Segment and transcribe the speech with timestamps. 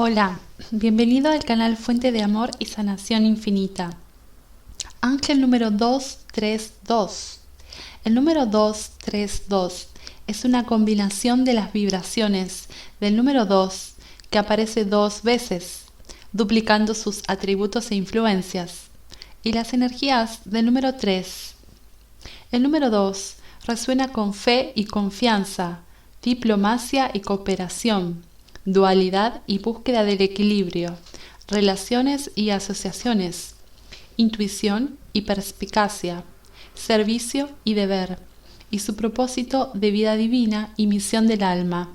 [0.00, 0.38] Hola,
[0.70, 3.90] bienvenido al canal Fuente de Amor y Sanación Infinita.
[5.00, 7.40] Ángel número 232.
[8.04, 9.88] El número 232
[10.28, 12.68] es una combinación de las vibraciones
[13.00, 13.94] del número 2
[14.30, 15.86] que aparece dos veces,
[16.32, 18.90] duplicando sus atributos e influencias,
[19.42, 21.56] y las energías del número 3.
[22.52, 23.34] El número 2
[23.66, 25.80] resuena con fe y confianza,
[26.22, 28.27] diplomacia y cooperación
[28.72, 30.94] dualidad y búsqueda del equilibrio,
[31.48, 33.54] relaciones y asociaciones,
[34.18, 36.22] intuición y perspicacia,
[36.74, 38.18] servicio y deber,
[38.70, 41.94] y su propósito de vida divina y misión del alma.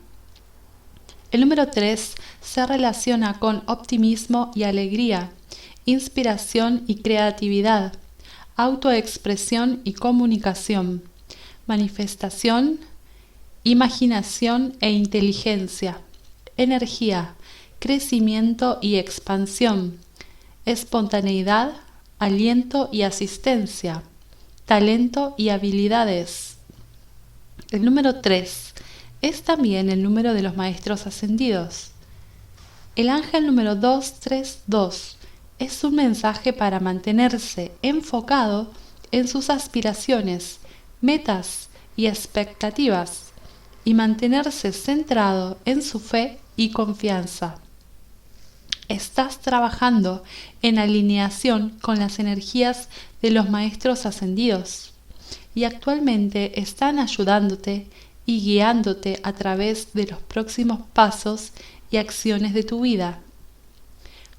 [1.29, 5.31] El número 3 se relaciona con optimismo y alegría,
[5.85, 7.93] inspiración y creatividad,
[8.55, 11.03] autoexpresión y comunicación,
[11.67, 12.79] manifestación,
[13.63, 15.99] imaginación e inteligencia
[16.57, 17.35] energía,
[17.79, 19.99] crecimiento y expansión,
[20.65, 21.73] espontaneidad,
[22.19, 24.03] aliento y asistencia,
[24.65, 26.57] talento y habilidades.
[27.71, 28.73] El número 3
[29.21, 31.91] es también el número de los maestros ascendidos.
[32.95, 35.17] El ángel número 232
[35.59, 38.71] es un mensaje para mantenerse enfocado
[39.11, 40.59] en sus aspiraciones,
[41.01, 43.31] metas y expectativas
[43.85, 47.55] y mantenerse centrado en su fe y confianza.
[48.89, 50.23] Estás trabajando
[50.61, 52.89] en alineación con las energías
[53.21, 54.93] de los maestros ascendidos
[55.55, 57.87] y actualmente están ayudándote
[58.25, 61.51] y guiándote a través de los próximos pasos
[61.91, 63.19] y acciones de tu vida.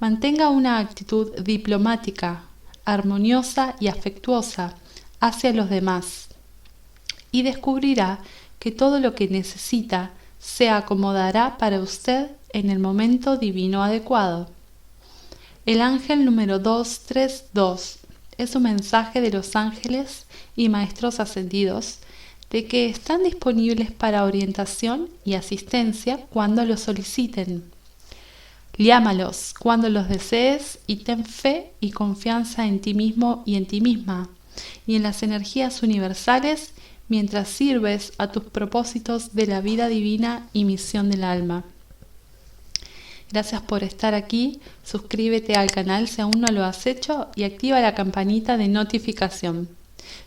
[0.01, 2.45] Mantenga una actitud diplomática,
[2.85, 4.77] armoniosa y afectuosa
[5.21, 6.29] hacia los demás
[7.33, 8.21] y descubrirá
[8.59, 10.13] que todo lo que necesita
[10.45, 14.51] se acomodará para usted en el momento divino adecuado.
[15.65, 17.99] El ángel número 232
[18.37, 21.99] es un mensaje de los ángeles y maestros ascendidos
[22.51, 27.65] de que están disponibles para orientación y asistencia cuando lo soliciten.
[28.77, 33.81] Llámalos cuando los desees y ten fe y confianza en ti mismo y en ti
[33.81, 34.29] misma
[34.87, 36.73] y en las energías universales
[37.09, 41.65] mientras sirves a tus propósitos de la vida divina y misión del alma.
[43.31, 47.81] Gracias por estar aquí, suscríbete al canal si aún no lo has hecho y activa
[47.81, 49.69] la campanita de notificación.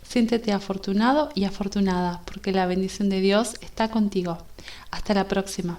[0.02, 4.38] Siéntete afortunado y afortunada porque la bendición de Dios está contigo.
[4.90, 5.78] Hasta la próxima.